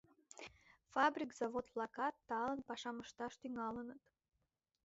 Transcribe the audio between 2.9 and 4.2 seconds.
ышташ тӱҥалыныт.